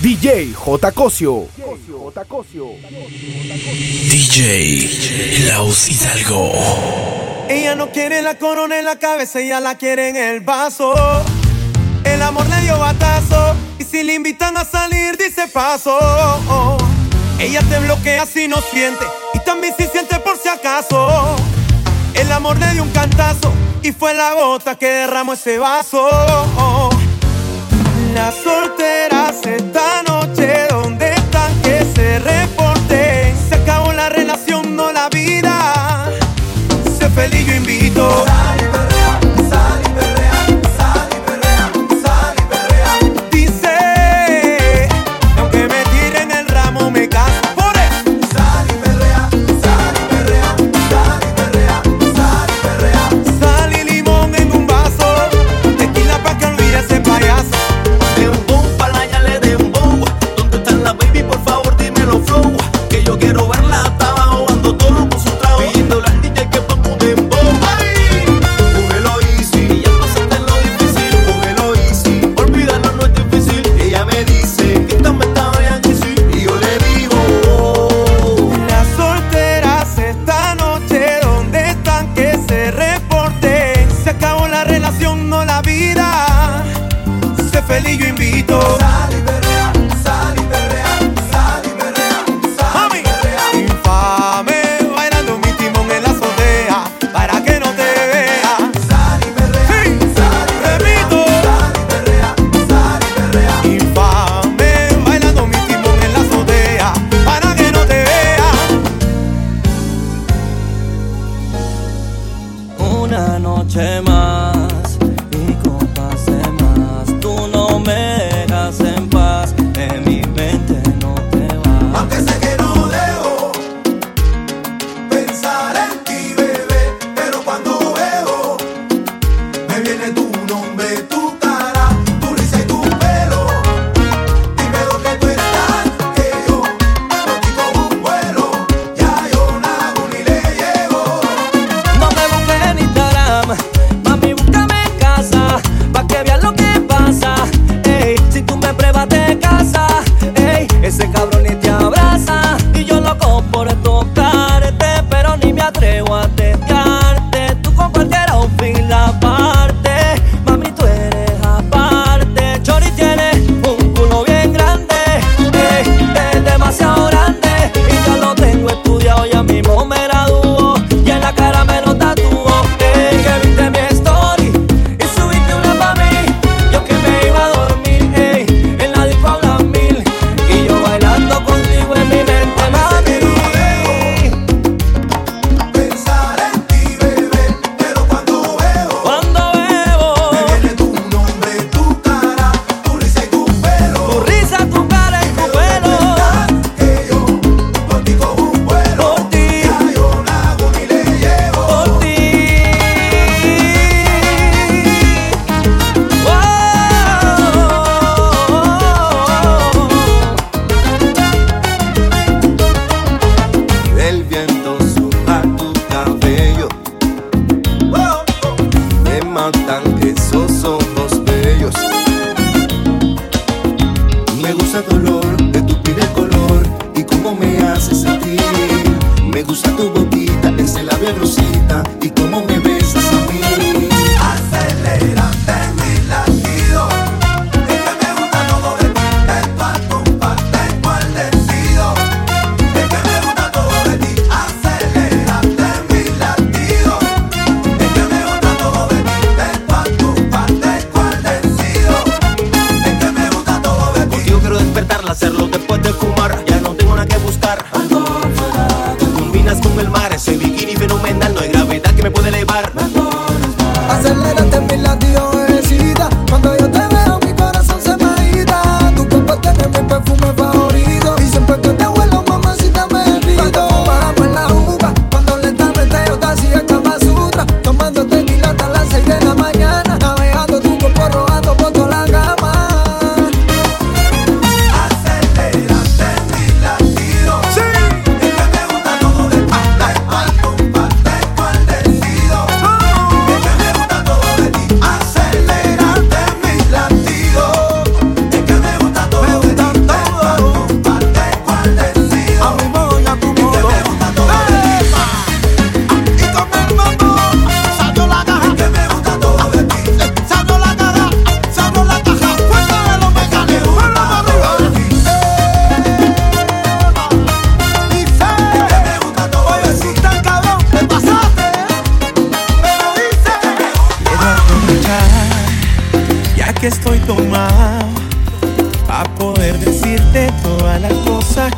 [0.00, 0.92] DJ J.
[0.92, 1.46] Cosio.
[4.08, 6.52] DJ Laus Hidalgo.
[7.50, 10.94] Ella no quiere la corona en la cabeza, ella la quiere en el vaso.
[12.04, 13.54] El amor le dio batazo.
[13.78, 15.98] Y si le invitan a salir, dice paso.
[17.38, 19.04] Ella te bloquea si no siente.
[19.34, 21.36] Y también si siente por si acaso.
[22.14, 23.52] El amor le dio un cantazo.
[23.82, 26.08] Y fue la gota que derramó ese vaso.
[28.14, 30.66] La soltera esta noche?
[30.70, 31.52] ¿Dónde están?
[31.62, 33.32] Que se reporte.
[33.48, 36.10] Se acabó la relación, no la vida.
[36.98, 38.24] Sé feliz, yo invito.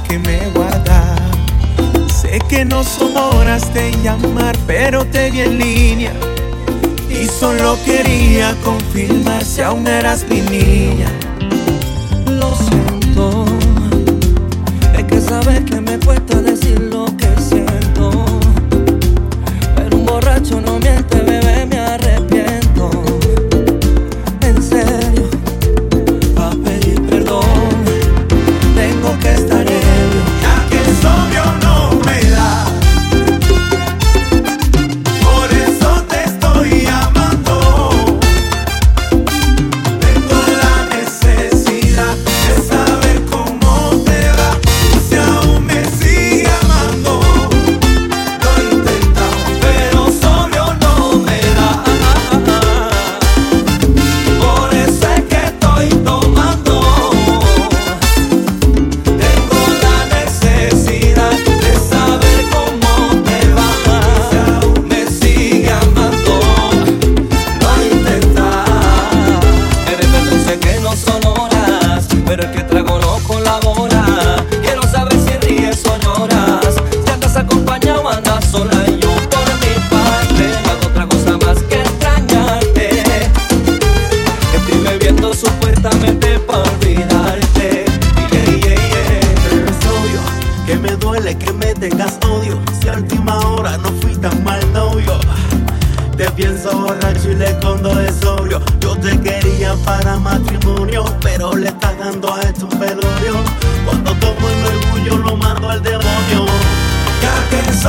[0.09, 1.21] que me guardas.
[2.21, 6.13] Sé que no son horas de llamar, pero te vi en línea.
[7.09, 11.09] Y solo quería confirmar si aún eras mi niña.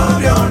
[0.05, 0.42] Gloria.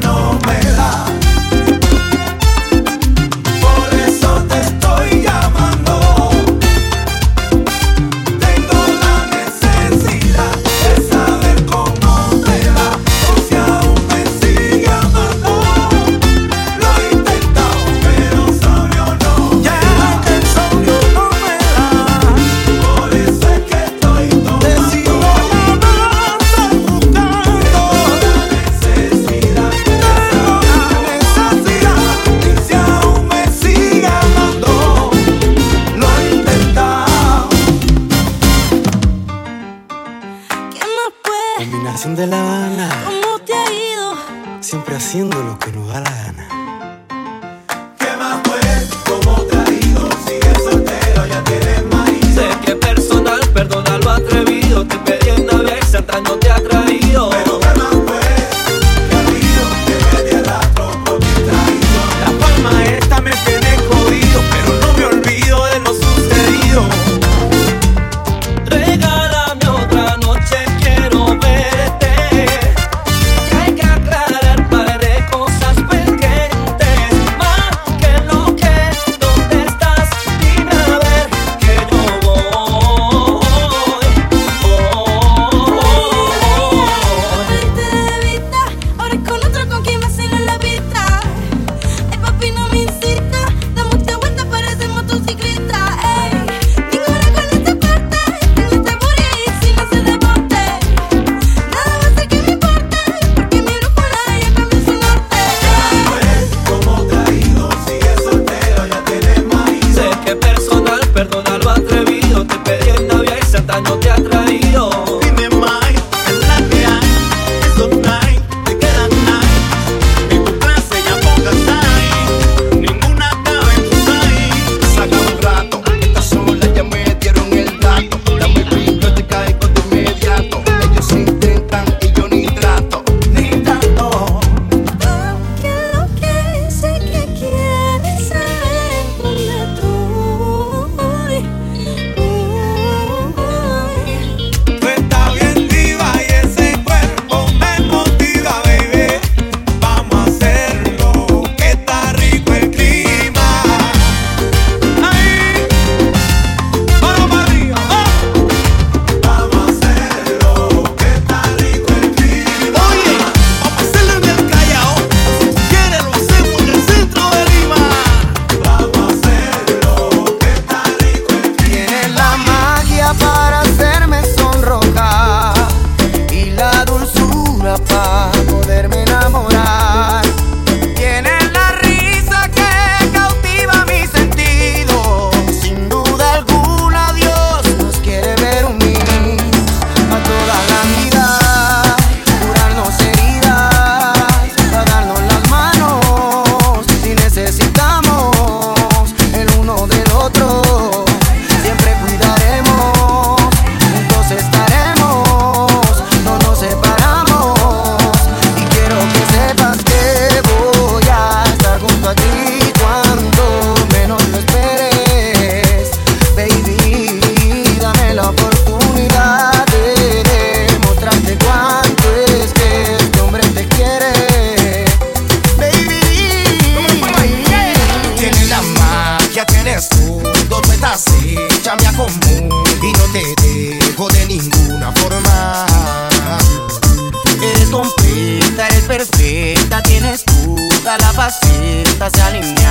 [240.99, 242.62] la pastita se alimenta.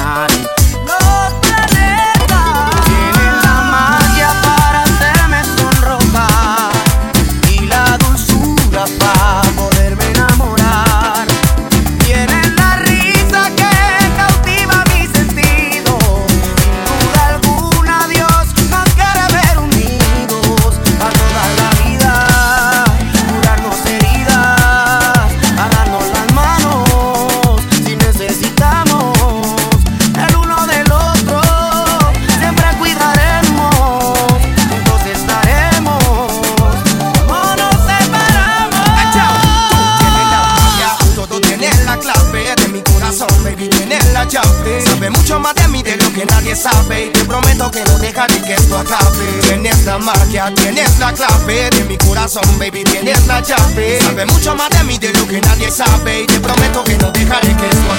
[50.49, 53.99] Tienes la clave de mi corazón, baby, tienes la llave.
[54.01, 57.11] Sabe mucho más de mí de lo que nadie sabe y te prometo que no
[57.11, 57.93] dejaré que esto.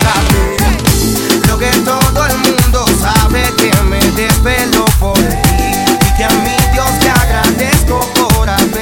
[1.46, 6.56] Lo que todo el mundo sabe que me desvelo por ti y que a mi
[6.72, 8.81] Dios te agradezco por haber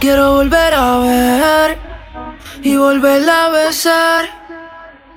[0.00, 1.78] quiero volver a ver
[2.62, 4.28] y volverla a besar?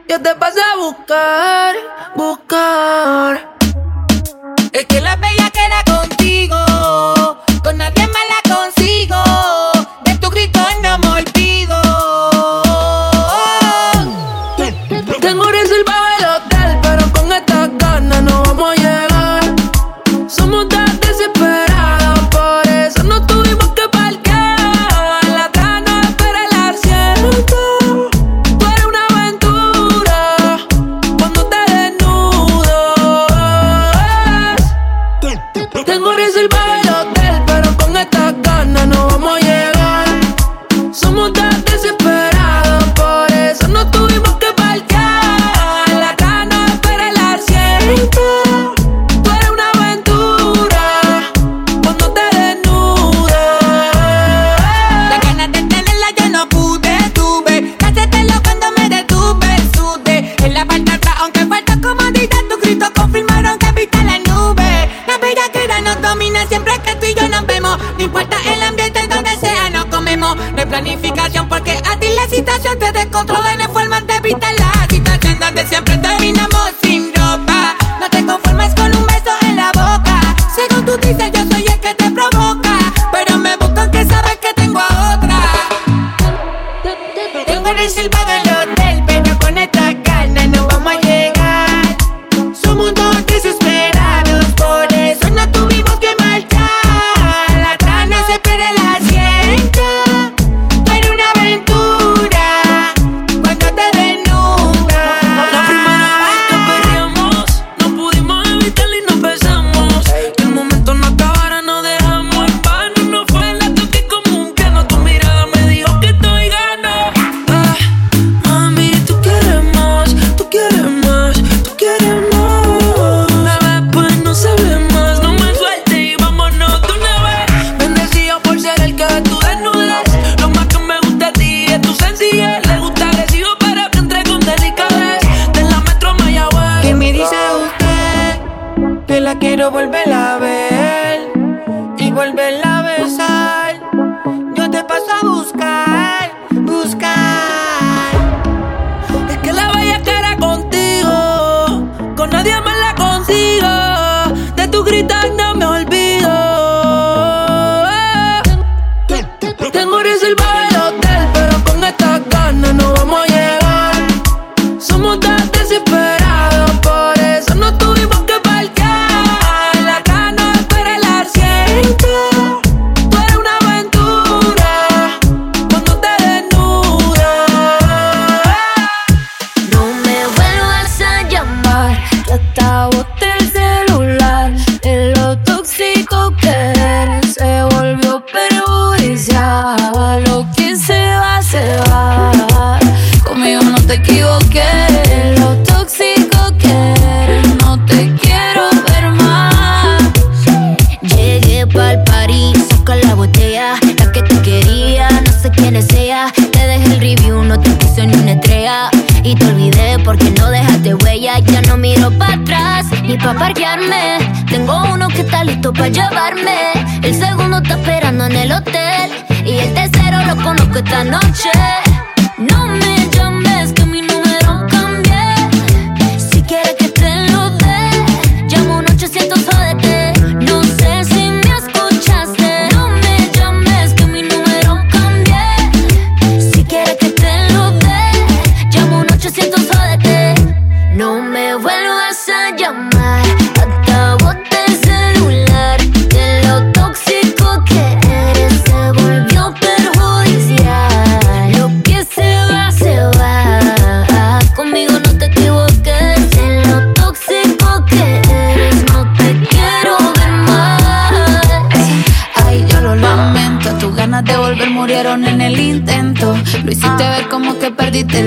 [0.07, 1.75] Yo te pasé a buscar,
[2.15, 3.55] buscar.
[4.71, 6.57] Es que la bella queda contigo,
[7.63, 9.28] con nadie más la consigo.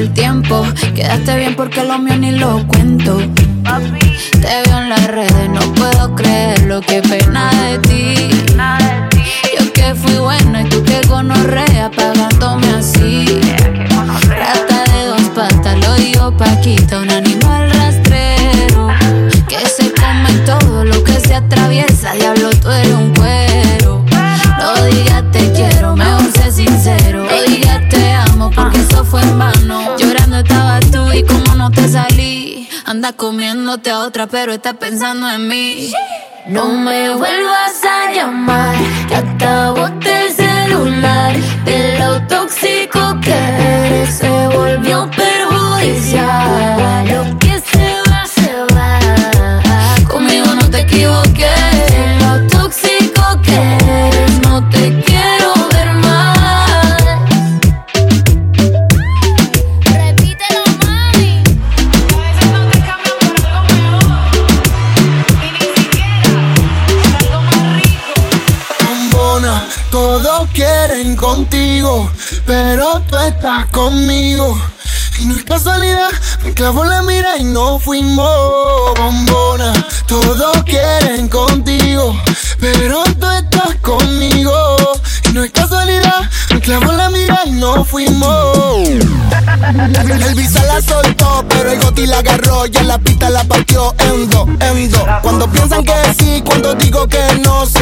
[0.02, 0.66] el tiempo.
[0.94, 3.18] Quedaste bien porque lo mío ni lo cuento.
[3.18, 8.28] Te veo en las redes, no puedo creer lo que pena de ti.
[9.56, 13.26] Yo que fui buena y tú que gonorrea pagándome así.
[14.28, 18.88] Rata de dos patas, lo digo Paquita, un animal rastrero.
[19.48, 23.12] Que se come todo lo que se atraviesa, diablo, tú eres un
[33.02, 35.92] Anda comiéndote a otra, pero está pensando en mí.
[36.46, 38.76] No me vuelvas a llamar,
[39.08, 41.34] que acabo el celular.
[41.64, 47.41] De lo tóxico que eres, se volvió perjudicial.
[72.46, 74.57] pero tú estás conmigo.
[75.18, 76.11] Y no es casualidad,
[76.44, 78.28] me clavo la mira y no fuimos
[78.96, 79.72] bombona.
[80.07, 82.16] Todos quieren contigo,
[82.59, 84.76] pero tú estás conmigo.
[85.28, 88.88] Y no es casualidad, me clavo la mira y no fuimos.
[88.88, 93.94] El visa la soltó, pero el goti la agarró y en la pista la partió
[93.98, 95.02] en dos, en dos.
[95.22, 97.81] Cuando piensan que sí, cuando digo que no, sí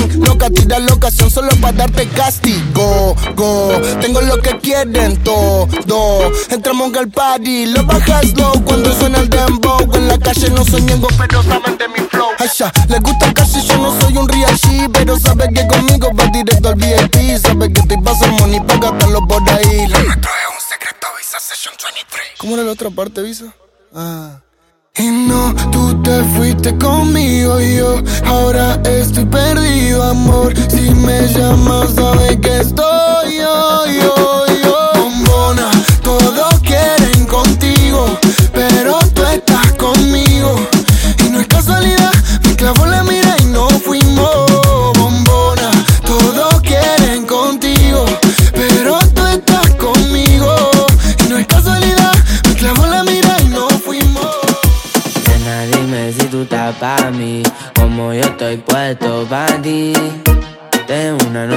[0.25, 3.15] Loca, tira la ocasión solo para darte castigo.
[3.35, 6.31] Go, tengo lo que quieren todo.
[6.49, 9.89] Entramos al party, lo bajas low cuando suena el dembow.
[9.95, 12.29] En la calle no soy ñengo, pero saben de mi flow.
[12.39, 16.25] Asha, le gusta casi, yo no soy un real G, pero sabe que conmigo va
[16.27, 17.37] directo al VIP.
[17.41, 19.87] Sabe que te pasa money para gastarlo por ahí.
[19.87, 22.27] Lo es un secreto, Visa Session 23.
[22.37, 23.53] ¿Cómo era la otra parte, Visa?
[23.93, 24.39] Ah.
[24.97, 30.53] Y no, tú te fuiste conmigo y yo ahora estoy perdido, amor.
[30.69, 34.91] Si me llamas, sabes que estoy yo, yo, yo.
[34.95, 35.71] Bombona,
[36.03, 38.05] todos quieren contigo,
[38.53, 38.99] pero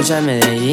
[0.05, 0.64] Tengo una noche a Medellín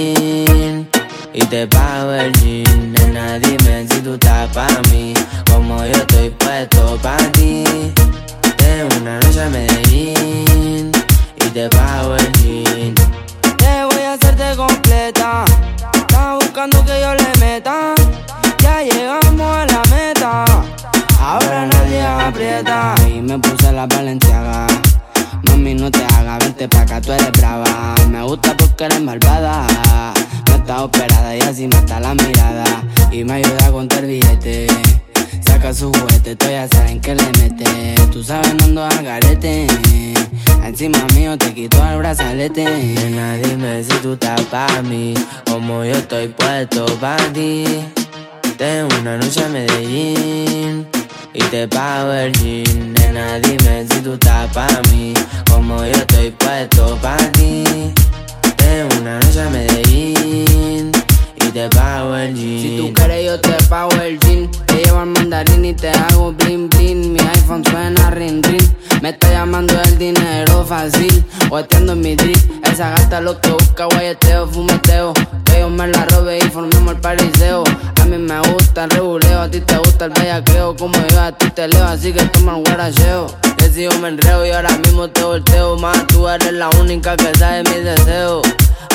[61.52, 62.62] te pago el jean.
[62.62, 64.50] Si tú quieres yo te pago el jean.
[64.66, 67.12] Te llevo al mandarín y te hago bling bling.
[67.12, 68.68] Mi iPhone suena ring ring
[69.02, 71.24] Me está llamando el dinero fácil.
[71.50, 72.38] Oteando en mi drip.
[72.64, 75.12] Esa gata lo que busca guayeteo, fumeteo.
[75.44, 77.64] Que yo me la robe y formemos el pariseo.
[78.00, 80.76] A mí me gusta el reguleo A ti te gusta el bellaqueo.
[80.76, 83.26] Como yo a ti te leo Así que toma el guaracheo
[83.72, 87.32] si yo me enreo y ahora mismo te volteo Más tú eres la única que
[87.38, 88.42] sabe mis deseos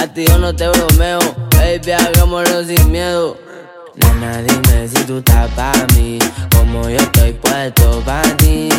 [0.02, 1.20] A ti yo no te bromeo
[1.56, 3.38] Baby, hagámoslo sin miedo
[3.98, 6.20] Nena, dime si tú estás pa' mí,
[6.56, 8.70] como yo estoy puesto pa' ti.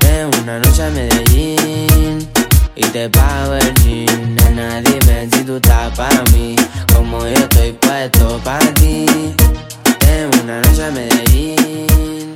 [0.00, 2.28] Tengo una noche a Medellín
[2.74, 4.34] y te pago el jean.
[4.34, 6.56] Nena, dime si tú estás pa' mí,
[6.92, 9.06] como yo estoy puesto pa' ti.
[10.00, 12.32] Tengo una noche a Medellín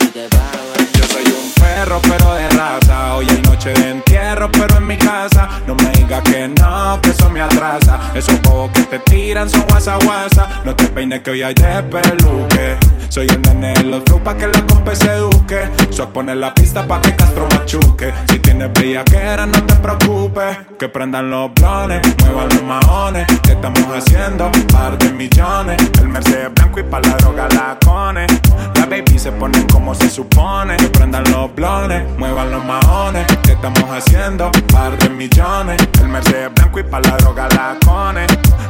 [0.00, 4.76] y te pago el un perro pero de raza Hoy hay noche de entierro pero
[4.76, 5.48] en mi casa.
[5.66, 7.98] No me digas que no, que eso me atrasa.
[8.14, 10.48] Esos bobos que te tiran son guasa guasa.
[10.64, 12.76] No te peines que hoy hay de peluque
[13.08, 15.68] Soy el nene de los flow pa' que la compa se eduque.
[15.90, 18.12] Soy poner la pista pa' que Castro machuque.
[18.28, 20.58] Si tienes bellaquera no te preocupes.
[20.78, 23.26] Que prendan los blones, muevan los maones.
[23.42, 24.50] ¿Qué estamos haciendo?
[24.72, 25.76] Par de millones.
[26.00, 28.26] El Mercedes blanco y pa' la droga la cone.
[28.74, 30.76] La baby se ponen como se supone.
[30.76, 34.50] Que prendan los blones, muevan los maones ¿Qué estamos haciendo?
[34.72, 38.26] Par de millones El Mercedes blanco y pa' la droga la cone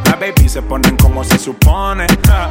[0.07, 2.51] La baby se ponen como se supone Ja,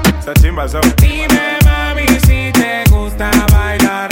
[0.68, 0.82] so.
[0.98, 4.11] Dime mami si te gusta bailar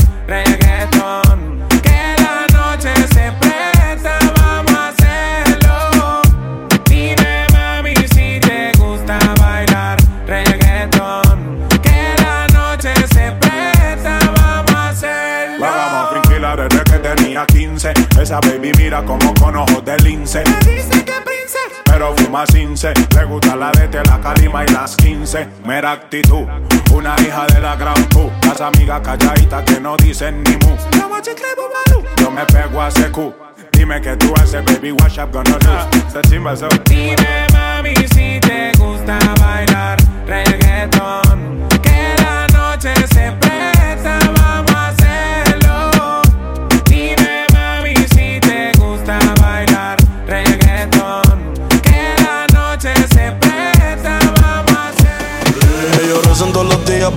[18.30, 20.44] Esa baby mira como con ojos de lince.
[20.60, 22.94] Dice que prince pero fuma cince.
[23.16, 26.46] Le gusta la de la calima y las 15 Mera actitud,
[26.94, 30.76] una hija de la gran pu Las amigas calladitas que no dicen ni mu.
[32.18, 33.34] Yo me pego a CQ
[33.72, 36.70] Dime que tú haces, baby, what's up gonna do Esa chimba so.
[36.86, 41.68] Dime, mami, si te gusta bailar reggaeton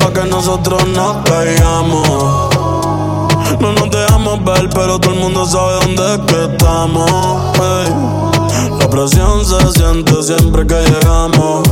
[0.02, 2.08] pa' que nosotros nos caigamos.
[3.60, 7.10] No nos dejamos ver, pero todo el mundo sabe dónde estamos.
[8.78, 11.62] La presión se siente siempre que llegamos.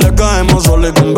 [0.00, 1.14] Le caemos solo y con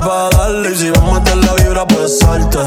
[0.00, 0.72] pa' darle.
[0.72, 2.58] Y si vamos a meter la vibra, pues salte.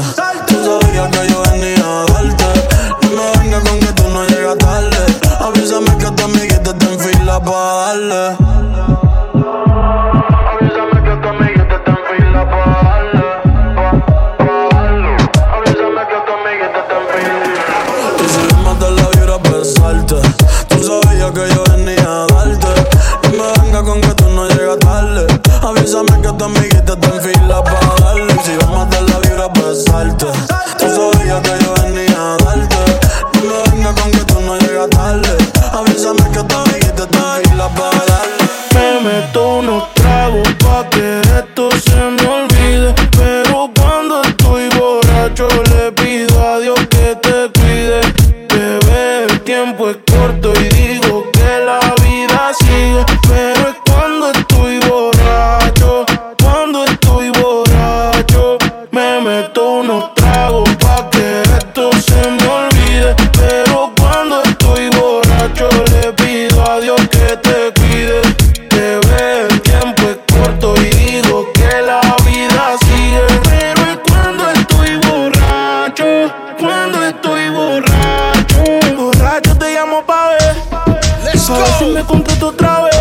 [81.54, 82.93] A ver si me contrato otra vez.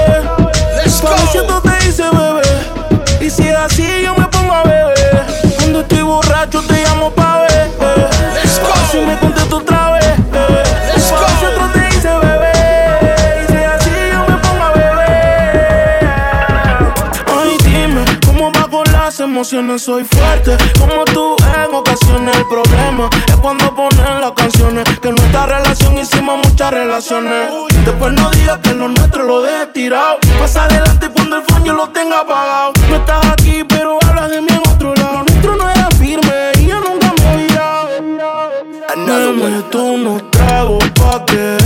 [19.44, 20.56] emociones soy fuerte.
[20.80, 24.86] Como tú en ocasiones el problema es cuando ponen las canciones.
[25.02, 27.50] Que nuestra relación hicimos muchas relaciones.
[27.84, 30.20] Después no digas que lo nuestro lo dejes tirado.
[30.40, 32.72] Pasa adelante y cuando el fondo lo tenga apagado.
[32.90, 35.12] No estás aquí, pero hablas de mí en otro lado.
[35.12, 37.90] Lo nuestro no era firme y yo nunca me he virado.
[38.96, 41.58] Dame tú unos tragos pa' que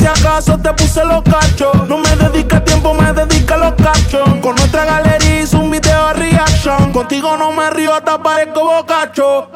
[0.00, 1.86] si acaso te puse los cachos.
[1.86, 4.26] No me dedica tiempo, me dedica los cachos.
[4.40, 6.92] Con nuestra galería hice un video de reaction.
[6.92, 9.50] Contigo no me río, te parezco bocacho.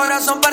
[0.00, 0.49] corazón para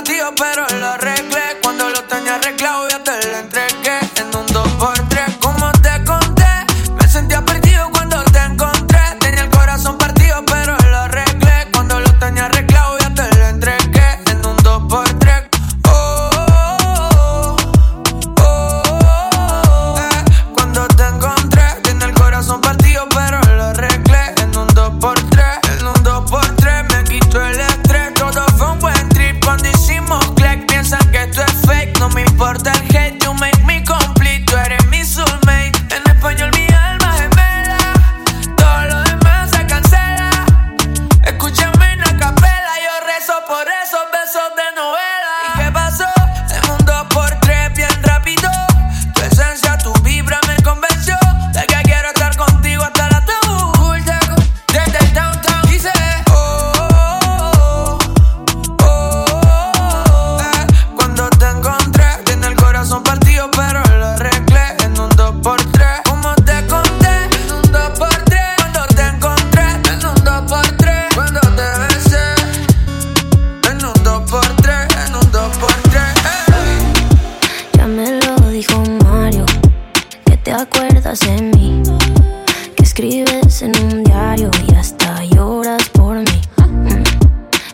[82.98, 86.42] escribes en un diario y hasta lloras por mí.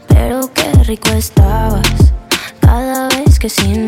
[0.10, 1.88] Pero qué rico estabas
[2.60, 3.88] cada vez que sin